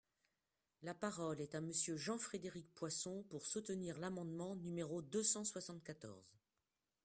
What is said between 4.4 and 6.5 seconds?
numéro deux cent soixante-quatorze.